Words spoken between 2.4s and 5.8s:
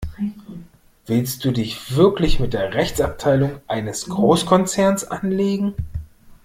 der Rechtsabteilung eines Großkonzerns anlegen?